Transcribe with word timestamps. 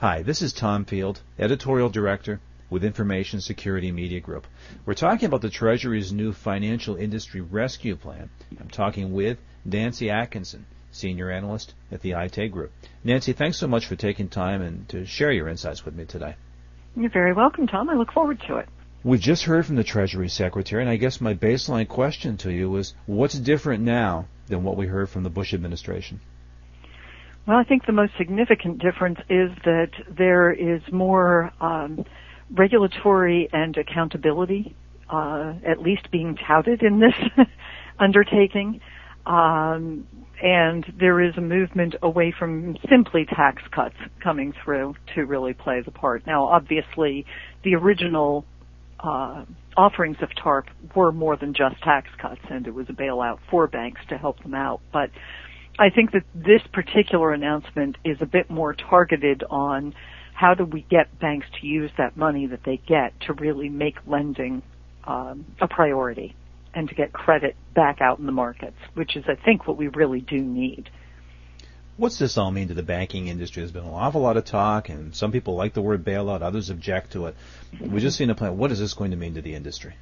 Hi, 0.00 0.22
this 0.22 0.42
is 0.42 0.52
Tom 0.52 0.84
Field, 0.84 1.22
Editorial 1.40 1.88
Director 1.88 2.38
with 2.70 2.84
Information 2.84 3.40
Security 3.40 3.90
Media 3.90 4.20
Group. 4.20 4.46
We're 4.86 4.94
talking 4.94 5.26
about 5.26 5.40
the 5.40 5.50
Treasury's 5.50 6.12
new 6.12 6.32
Financial 6.32 6.94
Industry 6.94 7.40
Rescue 7.40 7.96
Plan. 7.96 8.30
I'm 8.60 8.68
talking 8.68 9.12
with 9.12 9.38
Nancy 9.64 10.08
Atkinson, 10.08 10.66
Senior 10.92 11.32
Analyst 11.32 11.74
at 11.90 12.00
the 12.00 12.12
Aite 12.12 12.52
Group. 12.52 12.70
Nancy, 13.02 13.32
thanks 13.32 13.56
so 13.56 13.66
much 13.66 13.86
for 13.86 13.96
taking 13.96 14.28
time 14.28 14.62
and 14.62 14.88
to 14.88 15.04
share 15.04 15.32
your 15.32 15.48
insights 15.48 15.84
with 15.84 15.96
me 15.96 16.04
today. 16.04 16.36
You're 16.94 17.10
very 17.10 17.32
welcome, 17.32 17.66
Tom. 17.66 17.90
I 17.90 17.94
look 17.94 18.12
forward 18.12 18.40
to 18.46 18.58
it. 18.58 18.68
We 19.02 19.18
just 19.18 19.46
heard 19.46 19.66
from 19.66 19.74
the 19.74 19.82
Treasury 19.82 20.28
Secretary, 20.28 20.80
and 20.80 20.88
I 20.88 20.94
guess 20.94 21.20
my 21.20 21.34
baseline 21.34 21.88
question 21.88 22.36
to 22.36 22.52
you 22.52 22.70
was 22.70 22.94
what's 23.06 23.36
different 23.36 23.82
now 23.82 24.28
than 24.46 24.62
what 24.62 24.76
we 24.76 24.86
heard 24.86 25.08
from 25.08 25.24
the 25.24 25.28
Bush 25.28 25.52
administration? 25.52 26.20
Well, 27.48 27.56
I 27.56 27.64
think 27.64 27.86
the 27.86 27.92
most 27.92 28.12
significant 28.18 28.78
difference 28.78 29.20
is 29.30 29.50
that 29.64 29.92
there 30.06 30.52
is 30.52 30.82
more 30.92 31.50
um, 31.62 32.04
regulatory 32.50 33.48
and 33.50 33.74
accountability, 33.74 34.76
uh, 35.08 35.54
at 35.66 35.80
least 35.80 36.10
being 36.10 36.36
touted 36.46 36.82
in 36.82 37.00
this 37.00 37.14
undertaking. 37.98 38.82
Um, 39.24 40.06
and 40.42 40.84
there 41.00 41.22
is 41.22 41.38
a 41.38 41.40
movement 41.40 41.94
away 42.02 42.34
from 42.38 42.76
simply 42.86 43.24
tax 43.24 43.62
cuts 43.70 43.96
coming 44.22 44.52
through 44.62 44.96
to 45.14 45.24
really 45.24 45.54
play 45.54 45.80
the 45.80 45.90
part. 45.90 46.26
Now, 46.26 46.44
obviously, 46.44 47.24
the 47.64 47.76
original 47.76 48.44
uh, 49.00 49.46
offerings 49.74 50.18
of 50.20 50.28
TARP 50.36 50.66
were 50.94 51.12
more 51.12 51.36
than 51.38 51.54
just 51.54 51.80
tax 51.82 52.10
cuts, 52.20 52.42
and 52.50 52.66
it 52.66 52.74
was 52.74 52.90
a 52.90 52.92
bailout 52.92 53.38
for 53.50 53.66
banks 53.66 54.02
to 54.10 54.18
help 54.18 54.42
them 54.42 54.54
out. 54.54 54.82
But 54.92 55.10
I 55.78 55.90
think 55.90 56.12
that 56.12 56.24
this 56.34 56.62
particular 56.72 57.32
announcement 57.32 57.96
is 58.04 58.18
a 58.20 58.26
bit 58.26 58.50
more 58.50 58.74
targeted 58.74 59.44
on 59.48 59.94
how 60.34 60.54
do 60.54 60.64
we 60.64 60.82
get 60.82 61.18
banks 61.20 61.46
to 61.60 61.66
use 61.66 61.90
that 61.98 62.16
money 62.16 62.46
that 62.46 62.64
they 62.64 62.76
get 62.76 63.18
to 63.22 63.32
really 63.32 63.68
make 63.68 63.96
lending 64.06 64.62
um, 65.04 65.44
a 65.60 65.68
priority 65.68 66.34
and 66.74 66.88
to 66.88 66.94
get 66.94 67.12
credit 67.12 67.56
back 67.74 68.00
out 68.00 68.18
in 68.18 68.26
the 68.26 68.32
markets, 68.32 68.76
which 68.94 69.16
is, 69.16 69.24
I 69.28 69.34
think, 69.36 69.66
what 69.66 69.76
we 69.76 69.88
really 69.88 70.20
do 70.20 70.38
need. 70.38 70.90
What's 71.96 72.18
this 72.18 72.38
all 72.38 72.50
mean 72.50 72.68
to 72.68 72.74
the 72.74 72.82
banking 72.82 73.26
industry? 73.26 73.62
There's 73.62 73.72
been 73.72 73.84
an 73.84 73.90
awful 73.90 74.20
lot 74.20 74.36
of 74.36 74.44
talk, 74.44 74.88
and 74.88 75.14
some 75.14 75.32
people 75.32 75.56
like 75.56 75.74
the 75.74 75.82
word 75.82 76.04
bailout, 76.04 76.42
others 76.42 76.70
object 76.70 77.12
to 77.12 77.26
it. 77.26 77.36
We've 77.80 78.02
just 78.02 78.16
seen 78.16 78.30
a 78.30 78.34
plan. 78.36 78.56
What 78.56 78.70
is 78.70 78.78
this 78.78 78.94
going 78.94 79.10
to 79.10 79.16
mean 79.16 79.34
to 79.34 79.42
the 79.42 79.54
industry? 79.54 79.94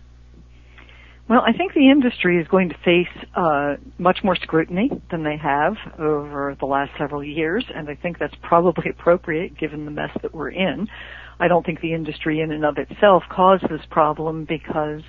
Well, 1.29 1.43
I 1.45 1.53
think 1.53 1.75
the 1.75 1.91
industry 1.91 2.41
is 2.41 2.47
going 2.47 2.69
to 2.69 2.77
face 2.85 3.27
uh, 3.35 3.77
much 3.99 4.19
more 4.23 4.37
scrutiny 4.37 4.91
than 5.11 5.25
they 5.25 5.37
have 5.37 5.75
over 5.99 6.57
the 6.61 6.67
last 6.67 6.93
several 6.97 7.25
years, 7.25 7.65
and 7.75 7.89
I 7.89 7.97
think 7.97 8.21
that's 8.21 8.35
probably 8.43 8.91
appropriate 8.91 9.59
given 9.59 9.85
the 9.87 9.91
mess 9.91 10.11
that 10.23 10.33
we're 10.33 10.51
in. 10.51 10.87
I 11.41 11.49
don't 11.49 11.67
think 11.67 11.81
the 11.81 11.95
industry 11.95 12.41
in 12.41 12.53
and 12.53 12.65
of 12.65 12.79
itself 12.79 13.25
caused 13.29 13.65
this 13.69 13.81
problem 13.91 14.45
because 14.45 15.03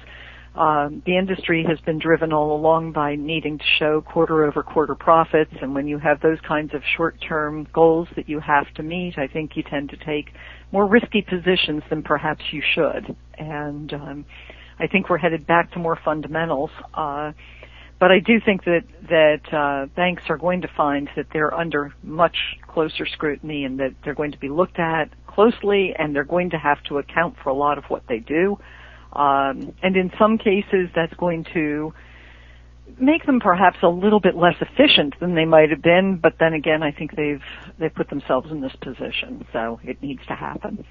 um, 0.56 1.04
the 1.06 1.16
industry 1.18 1.64
has 1.70 1.80
been 1.82 2.00
driven 2.00 2.34
all 2.34 2.56
along 2.56 2.94
by 2.94 3.14
needing 3.14 3.60
to 3.60 3.66
show 3.78 4.02
quarter 4.02 4.44
over 4.44 4.64
quarter 4.64 4.95
profits, 4.95 5.54
and 5.62 5.76
when 5.76 5.88
you 5.88 6.00
have 6.00 6.20
those 6.22 6.40
kinds 6.48 6.73
of 6.73 6.82
short-term 6.95 7.68
goals 7.73 8.08
that 8.16 8.28
you 8.28 8.40
have 8.40 8.66
to 8.73 8.82
meet, 8.82 9.20
I 9.20 9.28
think 9.28 9.52
you 9.56 9.62
tend 9.62 9.92
to 9.92 9.98
take 9.98 10.32
more 10.72 10.88
risky 10.88 11.22
positions 11.22 11.84
than 11.92 12.02
perhaps 12.02 12.44
you 12.52 12.64
should. 12.73 13.16
And 13.38 13.94
um, 13.94 14.26
I 14.80 14.88
think 14.88 15.09
we're 15.09 15.17
headed 15.17 15.47
back 15.47 15.72
to 15.73 15.80
more 15.80 15.97
fundamentals. 16.03 16.70
Uh, 16.94 17.31
but 18.00 18.11
I 18.11 18.20
do 18.20 18.39
think 18.44 18.64
that 18.66 18.83
that 19.09 19.53
uh, 19.53 19.88
banks 19.95 20.23
are 20.30 20.38
going 20.38 20.61
to 20.61 20.67
find 20.78 21.09
that 21.16 21.28
they're 21.33 21.53
under 21.53 21.94
much 22.03 22.36
closer 22.67 23.08
scrutiny, 23.08 23.64
and 23.64 23.80
that 23.80 23.95
they're 24.03 24.14
going 24.14 24.31
to 24.31 24.38
be 24.38 24.50
looked 24.50 24.80
at 24.80 25.09
closely, 25.25 25.95
and 25.98 26.16
they're 26.16 26.23
going 26.23 26.52
to 26.52 26.58
have 26.58 26.83
to 26.89 27.00
account 27.00 27.36
for 27.44 27.50
a 27.50 27.55
lot 27.55 27.78
of 27.78 27.86
what 27.86 28.03
they 28.08 28.20
do. 28.20 28.58
Um, 29.14 29.73
and 29.81 29.95
in 29.95 30.11
some 30.20 30.38
cases, 30.38 30.89
that's 30.95 31.14
going 31.16 31.45
to 31.53 31.94
make 32.99 33.26
them 33.26 33.39
perhaps 33.39 33.77
a 33.82 33.88
little 33.88 34.20
bit 34.20 34.36
less 34.36 34.55
efficient 34.61 35.15
than 35.20 35.33
they 35.36 35.45
might 35.45 35.71
have 35.71 35.82
been. 35.82 36.20
But 36.21 36.33
then 36.39 36.54
again, 36.54 36.83
I 36.83 36.92
think 36.92 37.15
they've 37.15 37.42
they've 37.80 37.94
put 37.94 38.09
themselves 38.09 38.52
in 38.52 38.61
this 38.61 38.76
position, 38.82 39.45
so 39.52 39.80
it 39.83 40.04
needs 40.04 40.23
to 40.27 40.36
happen. 40.36 40.86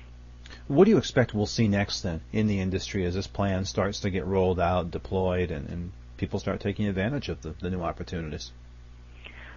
What 0.69 0.85
do 0.85 0.91
you 0.91 0.99
expect 0.99 1.35
we'll 1.35 1.47
see 1.47 1.69
next 1.69 2.03
then 2.03 2.21
in 2.33 2.47
the 2.47 2.61
industry 2.61 3.05
as 3.05 3.15
this 3.15 3.27
plan 3.27 3.65
starts 3.65 4.01
to 4.01 4.11
get 4.11 4.27
rolled 4.27 4.61
out, 4.61 4.91
deployed, 4.91 5.51
and, 5.51 5.69
and 5.69 5.93
people 6.17 6.41
start 6.41 6.61
taking 6.61 6.87
advantage 6.87 7.29
of 7.29 7.43
the, 7.43 7.55
the 7.61 7.71
new 7.71 7.83
opportunities? 7.83 8.51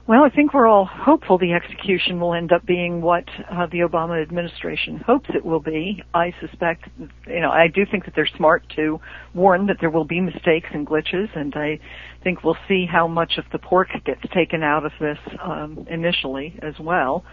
Well, 0.09 0.23
I 0.23 0.29
think 0.29 0.55
we're 0.55 0.65
all 0.65 0.85
hopeful 0.85 1.37
the 1.37 1.53
execution 1.53 2.19
will 2.19 2.33
end 2.33 2.51
up 2.51 2.65
being 2.65 2.99
what 3.01 3.25
uh, 3.47 3.67
the 3.67 3.81
Obama 3.81 4.19
administration 4.19 4.97
hopes 4.97 5.29
it 5.35 5.45
will 5.45 5.59
be. 5.59 6.01
I 6.15 6.33
suspect, 6.41 6.89
you 7.27 7.39
know, 7.39 7.51
I 7.51 7.67
do 7.67 7.85
think 7.85 8.05
that 8.05 8.15
they're 8.15 8.29
smart 8.35 8.63
to 8.75 8.99
warn 9.35 9.67
that 9.67 9.77
there 9.79 9.91
will 9.91 10.05
be 10.05 10.19
mistakes 10.19 10.67
and 10.73 10.87
glitches, 10.87 11.27
and 11.35 11.53
I 11.55 11.79
think 12.23 12.43
we'll 12.43 12.57
see 12.67 12.87
how 12.91 13.07
much 13.07 13.37
of 13.37 13.45
the 13.51 13.59
pork 13.59 13.89
gets 14.03 14.21
taken 14.33 14.63
out 14.63 14.83
of 14.83 14.93
this 14.99 15.19
um, 15.43 15.85
initially 15.87 16.57
as 16.63 16.79
well. 16.79 17.23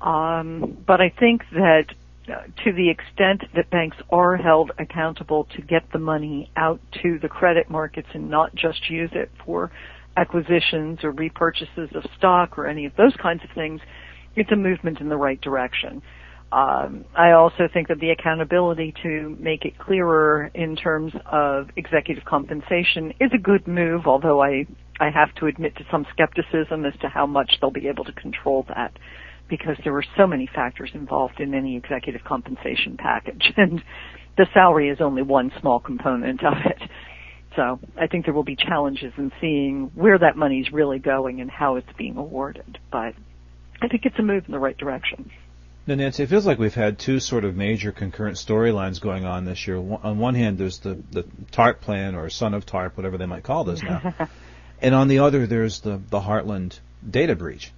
Um, 0.00 0.78
but 0.84 1.00
I 1.00 1.10
think 1.10 1.42
that 1.52 1.86
to 2.26 2.72
the 2.72 2.90
extent 2.90 3.42
that 3.54 3.70
banks 3.70 3.96
are 4.10 4.36
held 4.36 4.72
accountable 4.78 5.44
to 5.56 5.62
get 5.62 5.82
the 5.92 5.98
money 5.98 6.50
out 6.56 6.80
to 7.02 7.18
the 7.20 7.28
credit 7.28 7.70
markets 7.70 8.08
and 8.14 8.28
not 8.28 8.54
just 8.54 8.90
use 8.90 9.10
it 9.12 9.30
for 9.44 9.70
acquisitions 10.16 11.00
or 11.04 11.12
repurchases 11.12 11.94
of 11.94 12.04
stock 12.16 12.58
or 12.58 12.66
any 12.66 12.86
of 12.86 12.96
those 12.96 13.14
kinds 13.20 13.42
of 13.44 13.50
things, 13.54 13.80
it's 14.34 14.50
a 14.50 14.56
movement 14.56 15.00
in 15.00 15.08
the 15.08 15.16
right 15.16 15.40
direction. 15.40 16.02
Um, 16.52 17.04
I 17.14 17.32
also 17.32 17.68
think 17.72 17.88
that 17.88 17.98
the 17.98 18.10
accountability 18.10 18.94
to 19.02 19.36
make 19.40 19.64
it 19.64 19.78
clearer 19.78 20.50
in 20.54 20.76
terms 20.76 21.12
of 21.30 21.68
executive 21.76 22.24
compensation 22.24 23.12
is 23.20 23.30
a 23.34 23.38
good 23.38 23.66
move, 23.66 24.06
although 24.06 24.42
I, 24.42 24.66
I 25.00 25.10
have 25.10 25.34
to 25.36 25.46
admit 25.46 25.76
to 25.76 25.84
some 25.90 26.06
skepticism 26.12 26.84
as 26.84 26.94
to 27.00 27.08
how 27.08 27.26
much 27.26 27.58
they'll 27.60 27.70
be 27.70 27.88
able 27.88 28.04
to 28.04 28.12
control 28.12 28.64
that 28.68 28.96
because 29.48 29.76
there 29.84 29.92
were 29.92 30.04
so 30.16 30.26
many 30.26 30.48
factors 30.52 30.90
involved 30.94 31.40
in 31.40 31.54
any 31.54 31.76
executive 31.76 32.24
compensation 32.24 32.96
package 32.96 33.52
and 33.56 33.82
the 34.36 34.46
salary 34.52 34.90
is 34.90 35.00
only 35.00 35.22
one 35.22 35.50
small 35.60 35.80
component 35.80 36.44
of 36.44 36.54
it. 36.64 36.90
So 37.54 37.80
I 37.98 38.06
think 38.06 38.26
there 38.26 38.34
will 38.34 38.44
be 38.44 38.56
challenges 38.56 39.14
in 39.16 39.32
seeing 39.40 39.90
where 39.94 40.18
that 40.18 40.36
money 40.36 40.60
is 40.60 40.70
really 40.72 40.98
going 40.98 41.40
and 41.40 41.50
how 41.50 41.76
it's 41.76 41.90
being 41.96 42.18
awarded. 42.18 42.78
But 42.92 43.14
I 43.80 43.88
think 43.88 44.04
it's 44.04 44.18
a 44.18 44.22
move 44.22 44.44
in 44.46 44.52
the 44.52 44.58
right 44.58 44.76
direction. 44.76 45.30
Now, 45.86 45.94
Nancy, 45.94 46.24
it 46.24 46.28
feels 46.28 46.44
like 46.46 46.58
we've 46.58 46.74
had 46.74 46.98
two 46.98 47.20
sort 47.20 47.44
of 47.44 47.56
major 47.56 47.92
concurrent 47.92 48.36
storylines 48.36 49.00
going 49.00 49.24
on 49.24 49.44
this 49.44 49.66
year. 49.66 49.76
On 49.76 50.18
one 50.18 50.34
hand, 50.34 50.58
there's 50.58 50.78
the, 50.78 50.98
the 51.12 51.24
TARP 51.52 51.80
plan 51.80 52.14
or 52.14 52.28
son 52.28 52.54
of 52.54 52.66
TARP, 52.66 52.96
whatever 52.96 53.16
they 53.16 53.26
might 53.26 53.44
call 53.44 53.64
this 53.64 53.82
now. 53.82 54.14
and 54.82 54.94
on 54.94 55.08
the 55.08 55.20
other, 55.20 55.46
there's 55.46 55.80
the, 55.80 56.00
the 56.10 56.20
Heartland 56.20 56.80
data 57.08 57.36
breach. 57.36 57.72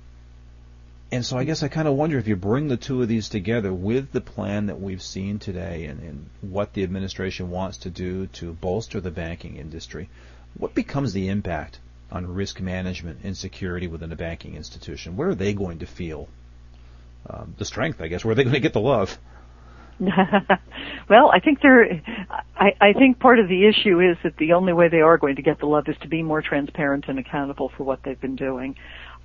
And 1.11 1.25
so 1.25 1.39
I 1.39 1.45
guess 1.45 1.63
I 1.63 1.69
kind 1.69 1.89
of 1.89 1.95
wonder 1.95 2.19
if 2.19 2.29
you 2.29 2.37
bring 2.37 2.69
the 2.69 2.77
two 2.77 3.01
of 3.01 3.09
these 3.09 3.31
together 3.31 3.73
with 3.73 4.13
the 4.13 4.21
plan 4.21 4.67
that 4.67 4.79
we've 4.79 5.01
seen 5.01 5.39
today 5.39 5.87
and, 5.87 6.03
and, 6.03 6.27
what 6.43 6.75
the 6.75 6.83
administration 6.83 7.51
wants 7.51 7.79
to 7.79 7.91
do 7.91 8.27
to 8.27 8.53
bolster 8.53 9.01
the 9.01 9.11
banking 9.11 9.57
industry, 9.57 10.11
what 10.57 10.75
becomes 10.75 11.15
the 11.15 11.29
impact 11.29 11.79
on 12.11 12.27
risk 12.27 12.61
management 12.61 13.21
and 13.25 13.37
security 13.37 13.87
within 13.87 14.13
a 14.13 14.17
banking 14.17 14.55
institution? 14.55 15.17
Where 15.17 15.31
are 15.31 15.35
they 15.35 15.55
going 15.55 15.79
to 15.79 15.87
feel 15.87 16.29
um, 17.29 17.55
the 17.57 17.65
strength, 17.65 18.03
I 18.03 18.09
guess? 18.09 18.25
Where 18.25 18.33
are 18.33 18.35
they 18.35 18.45
going 18.45 18.55
to 18.55 18.61
get 18.61 18.75
the 18.75 18.81
love? 18.81 19.19
well, 21.09 21.31
I 21.33 21.41
think 21.41 21.61
they're. 21.61 22.01
I, 22.55 22.71
I 22.81 22.93
think 22.93 23.19
part 23.19 23.41
of 23.41 23.49
the 23.49 23.67
issue 23.67 24.01
is 24.01 24.17
that 24.23 24.37
the 24.37 24.53
only 24.53 24.73
way 24.73 24.89
they 24.89 25.01
are 25.01 25.19
going 25.19 25.37
to 25.37 25.43
get 25.43 25.59
the 25.59 25.67
love 25.67 25.89
is 25.89 25.97
to 26.03 26.09
be 26.09 26.23
more 26.23 26.41
transparent 26.41 27.07
and 27.09 27.19
accountable 27.19 27.73
for 27.77 27.83
what 27.83 28.05
they've 28.05 28.21
been 28.21 28.37
doing 28.37 28.77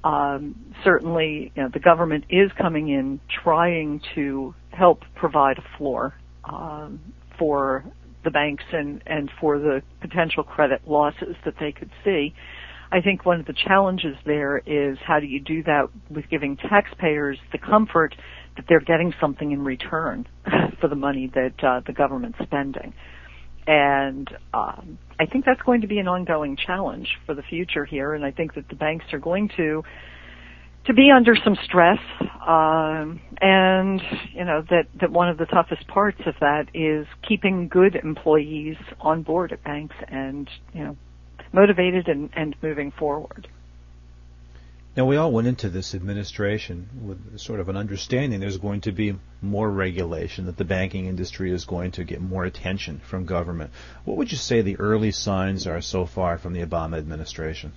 um, 0.03 0.56
certainly 0.84 1.52
you 1.56 1.64
know, 1.64 1.69
the 1.72 1.80
government 1.80 2.25
is 2.30 2.52
coming 2.58 2.90
in 2.90 3.19
trying 3.44 4.02
to 4.16 4.53
help 4.72 5.01
provide 5.16 5.57
a 5.57 5.78
floor 5.78 6.13
um, 6.44 7.00
for 7.38 7.86
the 8.24 8.31
banks 8.31 8.63
and, 8.72 9.01
and 9.06 9.30
for 9.39 9.60
the 9.60 9.81
potential 10.01 10.44
credit 10.44 10.81
losses 10.88 11.36
that 11.45 11.56
they 11.60 11.72
could 11.72 11.89
see. 12.04 12.33
I 12.92 13.01
think 13.01 13.25
one 13.25 13.39
of 13.39 13.48
the 13.48 13.54
challenges 13.54 14.16
there 14.25 14.60
is 14.66 14.98
how 15.06 15.19
do 15.19 15.25
you 15.25 15.39
do 15.39 15.63
that 15.63 15.88
with 16.10 16.30
giving 16.30 16.57
taxpayers 16.57 17.39
the 17.51 17.57
comfort 17.57 18.16
that 18.56 18.66
they're 18.69 18.80
getting 18.80 19.13
something 19.19 19.51
in 19.51 19.63
return 19.63 20.28
for 20.80 20.88
the 20.88 20.95
money 20.95 21.31
that 21.33 21.63
uh, 21.63 21.81
the 21.86 21.94
government's 21.94 22.38
spending. 22.44 22.94
And 23.65 24.30
um, 24.54 24.98
I 25.19 25.25
think 25.25 25.45
that's 25.45 25.62
going 25.62 25.81
to 25.81 25.88
be 25.88 26.00
an 26.00 26.07
ongoing 26.07 26.57
challenge 26.57 27.07
for 27.25 27.33
the 27.33 27.44
future 27.44 27.86
here. 27.86 28.13
And 28.13 28.25
I 28.25 28.31
think 28.31 28.56
that 28.56 28.68
the 28.69 28.75
banks 28.75 29.06
are 29.13 29.19
going 29.19 29.50
to 29.57 29.83
to 30.86 30.94
be 30.94 31.10
under 31.15 31.36
some 31.44 31.56
stress. 31.63 32.00
Um, 32.45 33.21
and 33.39 34.01
you 34.33 34.44
know 34.44 34.63
that 34.69 34.88
that 35.00 35.12
one 35.12 35.30
of 35.30 35.38
the 35.38 35.45
toughest 35.45 35.88
parts 35.88 36.19
of 36.25 36.36
that 36.42 36.68
is 36.74 37.07
keeping 37.27 37.68
good 37.68 37.95
employees 37.95 38.75
on 39.00 39.24
board 39.24 39.51
at 39.51 39.63
banks 39.63 39.95
and 40.07 40.50
you 40.74 40.83
know 40.83 40.98
motivated 41.54 42.07
and, 42.07 42.30
and 42.36 42.56
moving 42.62 42.92
forward. 42.92 43.48
Now, 44.95 45.06
we 45.06 45.18
all 45.18 45.31
went 45.31 45.48
into 45.48 45.69
this 45.69 45.95
administration 45.95 46.88
with 47.01 47.40
sort 47.40 47.60
of 47.60 47.68
an 47.68 47.75
understanding 47.75 48.40
there's 48.40 48.57
going 48.57 48.81
to 48.81 48.92
be 48.92 49.16
more 49.42 49.69
regulation, 49.69 50.45
that 50.45 50.57
the 50.57 50.66
banking 50.66 51.07
industry 51.07 51.51
is 51.51 51.66
going 51.66 51.92
to 51.92 52.04
get 52.04 52.22
more 52.22 52.45
attention 52.45 53.01
from 53.04 53.25
government. 53.25 53.72
What 54.06 54.18
would 54.18 54.31
you 54.31 54.38
say 54.38 54.62
the 54.62 54.78
early 54.78 55.10
signs 55.10 55.66
are 55.66 55.81
so 55.81 56.06
far 56.06 56.38
from 56.38 56.54
the 56.54 56.63
Obama 56.63 56.98
administration? 56.98 57.74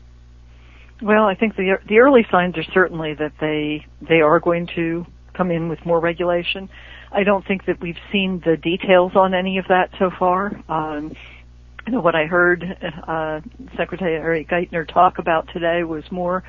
Well, 1.00 1.24
I 1.24 1.34
think 1.34 1.56
the 1.56 1.78
the 1.88 1.98
early 1.98 2.26
signs 2.30 2.56
are 2.56 2.64
certainly 2.64 3.14
that 3.14 3.32
they 3.40 3.86
they 4.00 4.20
are 4.20 4.40
going 4.40 4.66
to 4.76 5.06
come 5.34 5.50
in 5.50 5.68
with 5.68 5.84
more 5.84 6.00
regulation. 6.00 6.68
I 7.12 7.22
don't 7.22 7.46
think 7.46 7.66
that 7.66 7.80
we've 7.80 7.98
seen 8.12 8.42
the 8.44 8.56
details 8.56 9.12
on 9.14 9.34
any 9.34 9.58
of 9.58 9.68
that 9.68 9.90
so 9.98 10.10
far. 10.18 10.52
Um, 10.68 11.14
you 11.86 11.92
know, 11.92 12.00
what 12.00 12.14
I 12.14 12.26
heard 12.26 12.64
uh, 13.06 13.40
Secretary 13.76 14.44
Geithner 14.44 14.86
talk 14.86 15.18
about 15.18 15.48
today 15.52 15.84
was 15.84 16.04
more 16.10 16.42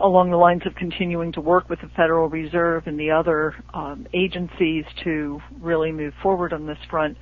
along 0.00 0.30
the 0.30 0.36
lines 0.36 0.62
of 0.66 0.74
continuing 0.74 1.32
to 1.32 1.40
work 1.40 1.68
with 1.68 1.80
the 1.80 1.88
Federal 1.96 2.28
Reserve 2.28 2.86
and 2.86 2.98
the 2.98 3.10
other 3.10 3.54
um, 3.72 4.06
agencies 4.12 4.84
to 5.04 5.40
really 5.60 5.92
move 5.92 6.12
forward 6.22 6.52
on 6.52 6.66
this 6.66 6.78
front. 6.90 7.16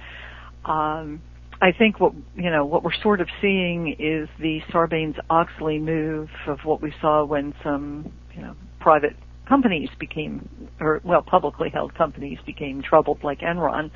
Um, 0.64 1.22
I 1.60 1.70
think 1.70 2.00
what 2.00 2.12
you 2.34 2.50
know 2.50 2.64
what 2.64 2.82
we're 2.82 3.00
sort 3.02 3.20
of 3.20 3.28
seeing 3.40 3.94
is 3.98 4.28
the 4.40 4.60
Sarbanes-Oxley 4.72 5.78
move 5.78 6.28
of 6.48 6.58
what 6.64 6.82
we 6.82 6.92
saw 7.00 7.24
when 7.24 7.54
some 7.62 8.12
you 8.34 8.42
know 8.42 8.56
private 8.80 9.14
companies 9.48 9.88
became, 10.00 10.48
or 10.80 11.00
well, 11.04 11.22
publicly 11.22 11.70
held 11.70 11.94
companies 11.94 12.38
became 12.46 12.82
troubled, 12.82 13.22
like 13.22 13.40
Enron. 13.40 13.90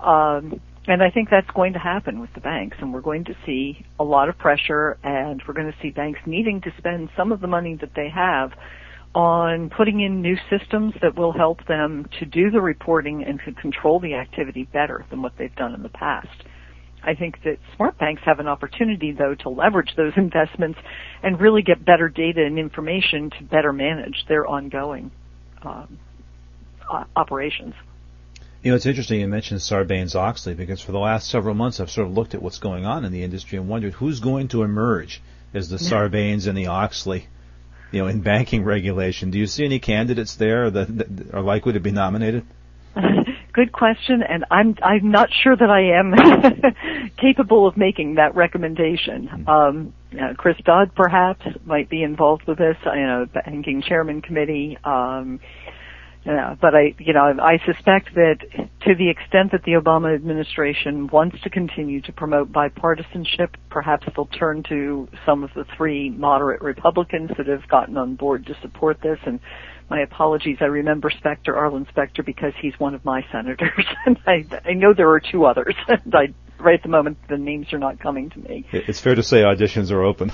Um, 0.00 0.60
and 0.86 1.02
I 1.02 1.10
think 1.10 1.28
that's 1.30 1.50
going 1.54 1.74
to 1.74 1.78
happen 1.78 2.20
with 2.20 2.30
the 2.34 2.40
banks, 2.40 2.76
and 2.80 2.92
we're 2.92 3.02
going 3.02 3.24
to 3.24 3.36
see 3.46 3.86
a 4.00 4.04
lot 4.04 4.28
of 4.28 4.36
pressure, 4.38 4.98
and 5.04 5.40
we're 5.46 5.54
going 5.54 5.70
to 5.70 5.78
see 5.80 5.90
banks 5.90 6.20
needing 6.26 6.60
to 6.62 6.72
spend 6.78 7.08
some 7.16 7.30
of 7.30 7.40
the 7.40 7.46
money 7.46 7.76
that 7.80 7.90
they 7.94 8.08
have 8.08 8.52
on 9.14 9.70
putting 9.70 10.00
in 10.00 10.22
new 10.22 10.36
systems 10.50 10.94
that 11.02 11.16
will 11.16 11.32
help 11.32 11.64
them 11.66 12.08
to 12.18 12.24
do 12.24 12.50
the 12.50 12.60
reporting 12.60 13.22
and 13.24 13.40
to 13.44 13.52
control 13.60 14.00
the 14.00 14.14
activity 14.14 14.64
better 14.72 15.04
than 15.10 15.22
what 15.22 15.32
they've 15.38 15.54
done 15.54 15.74
in 15.74 15.82
the 15.82 15.88
past. 15.88 16.44
I 17.04 17.14
think 17.14 17.42
that 17.44 17.58
smart 17.76 17.98
banks 17.98 18.22
have 18.24 18.38
an 18.38 18.46
opportunity 18.46 19.12
though 19.12 19.34
to 19.34 19.48
leverage 19.48 19.94
those 19.96 20.12
investments 20.16 20.78
and 21.22 21.40
really 21.40 21.62
get 21.62 21.84
better 21.84 22.08
data 22.08 22.44
and 22.44 22.58
information 22.58 23.30
to 23.38 23.44
better 23.44 23.72
manage 23.72 24.24
their 24.28 24.46
ongoing 24.46 25.10
um, 25.62 25.98
operations. 27.14 27.74
You 28.62 28.70
know, 28.70 28.76
it's 28.76 28.86
interesting 28.86 29.20
you 29.20 29.26
mentioned 29.26 29.58
Sarbanes-Oxley 29.58 30.54
because 30.54 30.80
for 30.80 30.92
the 30.92 30.98
last 30.98 31.28
several 31.28 31.54
months 31.54 31.80
I've 31.80 31.90
sort 31.90 32.06
of 32.06 32.14
looked 32.14 32.34
at 32.34 32.42
what's 32.42 32.58
going 32.58 32.86
on 32.86 33.04
in 33.04 33.10
the 33.10 33.24
industry 33.24 33.58
and 33.58 33.68
wondered 33.68 33.94
who's 33.94 34.20
going 34.20 34.48
to 34.48 34.62
emerge 34.62 35.20
as 35.52 35.68
the 35.68 35.78
Sarbanes 35.78 36.46
and 36.46 36.56
the 36.56 36.68
Oxley, 36.68 37.26
you 37.90 38.00
know, 38.00 38.06
in 38.06 38.20
banking 38.20 38.62
regulation. 38.62 39.30
Do 39.32 39.38
you 39.38 39.48
see 39.48 39.64
any 39.64 39.80
candidates 39.80 40.36
there 40.36 40.70
that, 40.70 40.96
that 40.96 41.34
are 41.34 41.42
likely 41.42 41.72
to 41.72 41.80
be 41.80 41.90
nominated? 41.90 42.44
Good 43.52 43.72
question, 43.72 44.22
and 44.22 44.46
I'm 44.50 44.76
I'm 44.82 45.10
not 45.10 45.28
sure 45.42 45.54
that 45.54 45.68
I 45.68 45.98
am 45.98 47.10
capable 47.18 47.66
of 47.66 47.76
making 47.76 48.14
that 48.14 48.34
recommendation. 48.34 49.26
Hmm. 49.26 49.48
Um, 49.48 49.94
uh, 50.12 50.34
Chris 50.36 50.56
Dodd 50.64 50.94
perhaps 50.94 51.44
might 51.66 51.90
be 51.90 52.02
involved 52.02 52.44
with 52.46 52.58
this. 52.58 52.76
You 52.84 53.06
know, 53.06 53.26
banking 53.26 53.82
chairman 53.82 54.22
committee. 54.22 54.78
Um, 54.84 55.40
yeah, 56.24 56.54
but 56.60 56.74
I, 56.74 56.94
you 56.98 57.12
know, 57.12 57.34
I 57.40 57.58
suspect 57.66 58.14
that 58.14 58.36
to 58.82 58.94
the 58.94 59.10
extent 59.10 59.50
that 59.52 59.64
the 59.64 59.72
Obama 59.72 60.14
administration 60.14 61.08
wants 61.08 61.40
to 61.42 61.50
continue 61.50 62.00
to 62.02 62.12
promote 62.12 62.52
bipartisanship, 62.52 63.54
perhaps 63.70 64.06
they'll 64.14 64.26
turn 64.26 64.62
to 64.68 65.08
some 65.26 65.42
of 65.42 65.50
the 65.54 65.64
three 65.76 66.10
moderate 66.10 66.62
Republicans 66.62 67.30
that 67.36 67.48
have 67.48 67.66
gotten 67.68 67.96
on 67.96 68.14
board 68.14 68.46
to 68.46 68.56
support 68.62 69.00
this. 69.02 69.18
And 69.26 69.40
my 69.90 70.00
apologies, 70.00 70.58
I 70.60 70.66
remember 70.66 71.10
Specter, 71.10 71.56
Arlen 71.56 71.86
Specter, 71.90 72.22
because 72.22 72.52
he's 72.60 72.78
one 72.78 72.94
of 72.94 73.04
my 73.04 73.24
senators, 73.32 73.84
and 74.06 74.16
I, 74.24 74.46
I 74.64 74.74
know 74.74 74.94
there 74.94 75.10
are 75.10 75.20
two 75.20 75.44
others. 75.44 75.74
And 75.88 76.14
I, 76.14 76.28
right 76.60 76.76
at 76.76 76.82
the 76.84 76.88
moment, 76.88 77.18
the 77.28 77.36
names 77.36 77.72
are 77.72 77.78
not 77.78 77.98
coming 77.98 78.30
to 78.30 78.38
me. 78.38 78.64
It's 78.72 79.00
fair 79.00 79.16
to 79.16 79.22
say 79.24 79.38
auditions 79.38 79.90
are 79.90 80.02
open. 80.02 80.30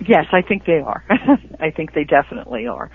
Yes, 0.00 0.26
I 0.32 0.42
think 0.42 0.64
they 0.64 0.78
are. 0.78 1.04
I 1.60 1.70
think 1.70 1.92
they 1.92 2.04
definitely 2.04 2.66
are. 2.66 2.90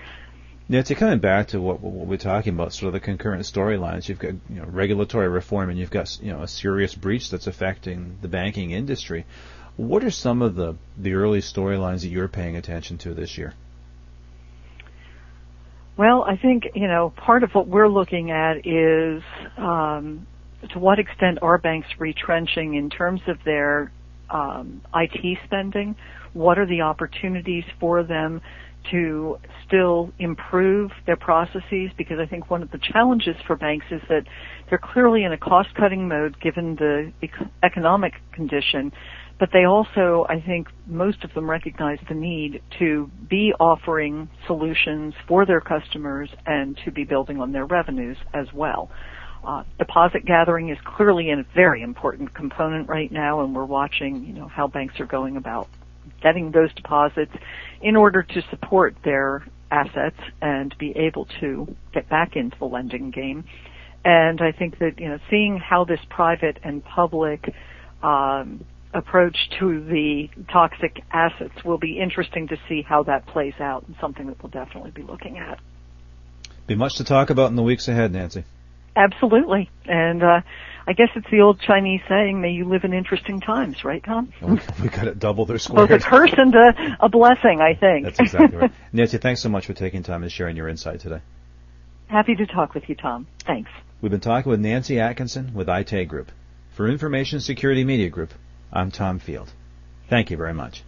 Nancy, 0.66 0.94
coming 0.94 1.18
back 1.18 1.48
to 1.48 1.60
what, 1.60 1.80
what, 1.80 2.06
we're 2.06 2.16
talking 2.16 2.54
about, 2.54 2.72
sort 2.72 2.88
of 2.88 2.94
the 2.94 3.00
concurrent 3.00 3.42
storylines, 3.42 4.08
you've 4.08 4.18
got 4.18 4.32
you 4.48 4.56
know, 4.56 4.64
regulatory 4.64 5.28
reform 5.28 5.68
and 5.68 5.78
you've 5.78 5.90
got 5.90 6.18
you 6.22 6.32
know 6.32 6.42
a 6.42 6.48
serious 6.48 6.94
breach 6.94 7.30
that's 7.30 7.46
affecting 7.46 8.16
the 8.22 8.28
banking 8.28 8.70
industry. 8.70 9.26
What 9.76 10.04
are 10.04 10.10
some 10.10 10.40
of 10.40 10.54
the, 10.54 10.76
the 10.96 11.14
early 11.14 11.40
storylines 11.40 12.02
that 12.02 12.08
you're 12.08 12.28
paying 12.28 12.56
attention 12.56 12.96
to 12.98 13.12
this 13.12 13.36
year? 13.36 13.52
Well, 15.96 16.22
I 16.22 16.36
think 16.36 16.64
you 16.74 16.88
know 16.88 17.12
part 17.14 17.42
of 17.42 17.50
what 17.54 17.68
we're 17.68 17.88
looking 17.88 18.30
at 18.30 18.66
is 18.66 19.22
um, 19.58 20.26
to 20.70 20.78
what 20.78 20.98
extent 20.98 21.40
are 21.42 21.58
banks 21.58 21.88
retrenching 21.98 22.74
in 22.74 22.88
terms 22.88 23.20
of 23.26 23.36
their 23.44 23.92
um, 24.30 24.80
IT 24.94 25.38
spending? 25.44 25.96
What 26.32 26.58
are 26.58 26.66
the 26.66 26.80
opportunities 26.80 27.64
for 27.78 28.02
them 28.02 28.40
to 28.90 29.38
still 29.66 30.12
improve 30.18 30.90
their 31.06 31.16
processes 31.16 31.90
because 31.96 32.18
I 32.18 32.26
think 32.26 32.50
one 32.50 32.62
of 32.62 32.70
the 32.70 32.78
challenges 32.78 33.36
for 33.46 33.56
banks 33.56 33.86
is 33.90 34.00
that 34.08 34.24
they're 34.68 34.78
clearly 34.78 35.24
in 35.24 35.32
a 35.32 35.38
cost 35.38 35.74
cutting 35.74 36.08
mode 36.08 36.40
given 36.40 36.76
the 36.76 37.12
economic 37.62 38.14
condition, 38.32 38.92
but 39.38 39.50
they 39.52 39.64
also, 39.64 40.26
I 40.28 40.40
think 40.40 40.68
most 40.86 41.24
of 41.24 41.34
them 41.34 41.50
recognize 41.50 41.98
the 42.08 42.14
need 42.14 42.62
to 42.78 43.10
be 43.28 43.52
offering 43.58 44.28
solutions 44.46 45.14
for 45.26 45.44
their 45.44 45.60
customers 45.60 46.30
and 46.46 46.78
to 46.84 46.92
be 46.92 47.04
building 47.04 47.40
on 47.40 47.52
their 47.52 47.66
revenues 47.66 48.16
as 48.32 48.52
well. 48.52 48.90
Uh, 49.44 49.62
deposit 49.78 50.24
gathering 50.24 50.70
is 50.70 50.78
clearly 50.84 51.30
a 51.30 51.44
very 51.54 51.82
important 51.82 52.32
component 52.34 52.88
right 52.88 53.12
now, 53.12 53.44
and 53.44 53.54
we're 53.54 53.64
watching, 53.64 54.24
you 54.24 54.32
know, 54.32 54.48
how 54.48 54.66
banks 54.66 54.98
are 55.00 55.06
going 55.06 55.36
about 55.36 55.68
getting 56.22 56.50
those 56.50 56.72
deposits 56.74 57.32
in 57.82 57.96
order 57.96 58.22
to 58.22 58.42
support 58.50 58.94
their 59.04 59.44
assets 59.70 60.18
and 60.40 60.74
be 60.78 60.96
able 60.96 61.26
to 61.40 61.74
get 61.92 62.08
back 62.08 62.36
into 62.36 62.56
the 62.58 62.64
lending 62.64 63.10
game. 63.10 63.44
And 64.04 64.40
I 64.40 64.52
think 64.52 64.78
that, 64.78 64.98
you 64.98 65.08
know, 65.08 65.18
seeing 65.30 65.58
how 65.58 65.84
this 65.84 66.00
private 66.10 66.58
and 66.62 66.84
public 66.84 67.54
um, 68.02 68.64
approach 68.92 69.36
to 69.58 69.84
the 69.84 70.28
toxic 70.52 71.00
assets 71.10 71.64
will 71.64 71.78
be 71.78 71.98
interesting 71.98 72.48
to 72.48 72.56
see 72.68 72.82
how 72.82 73.02
that 73.04 73.26
plays 73.26 73.54
out 73.58 73.84
and 73.86 73.96
something 74.00 74.26
that 74.26 74.42
we'll 74.42 74.50
definitely 74.50 74.90
be 74.90 75.02
looking 75.02 75.38
at. 75.38 75.58
Be 76.66 76.74
much 76.74 76.96
to 76.96 77.04
talk 77.04 77.30
about 77.30 77.50
in 77.50 77.56
the 77.56 77.62
weeks 77.62 77.88
ahead, 77.88 78.12
Nancy. 78.12 78.44
Absolutely. 78.96 79.70
And 79.86 80.22
uh, 80.22 80.40
I 80.86 80.92
guess 80.92 81.08
it's 81.16 81.26
the 81.30 81.40
old 81.40 81.60
Chinese 81.60 82.00
saying, 82.08 82.40
may 82.40 82.50
you 82.50 82.68
live 82.68 82.84
in 82.84 82.92
interesting 82.92 83.40
times, 83.40 83.84
right, 83.84 84.02
Tom? 84.04 84.32
Well, 84.40 84.58
we 84.82 84.88
got 84.88 85.08
it 85.08 85.18
double 85.18 85.46
their 85.46 85.58
squares. 85.58 85.88
Both 85.88 86.00
a 86.02 86.04
curse 86.04 86.34
and 86.36 86.54
a, 86.54 86.96
a 87.00 87.08
blessing, 87.08 87.60
I 87.60 87.74
think. 87.74 88.04
That's 88.04 88.20
exactly 88.20 88.58
right. 88.58 88.72
Nancy, 88.92 89.18
thanks 89.18 89.42
so 89.42 89.48
much 89.48 89.66
for 89.66 89.72
taking 89.72 90.02
time 90.02 90.22
and 90.22 90.30
sharing 90.30 90.56
your 90.56 90.68
insight 90.68 91.00
today. 91.00 91.20
Happy 92.08 92.34
to 92.34 92.46
talk 92.46 92.74
with 92.74 92.88
you, 92.88 92.94
Tom. 92.94 93.26
Thanks. 93.46 93.70
We've 94.00 94.10
been 94.10 94.20
talking 94.20 94.50
with 94.50 94.60
Nancy 94.60 95.00
Atkinson 95.00 95.54
with 95.54 95.68
Aite 95.68 96.06
Group. 96.06 96.30
For 96.76 96.88
Information 96.88 97.40
Security 97.40 97.84
Media 97.84 98.10
Group, 98.10 98.34
I'm 98.72 98.90
Tom 98.90 99.18
Field. 99.18 99.52
Thank 100.10 100.30
you 100.30 100.36
very 100.36 100.52
much. 100.52 100.82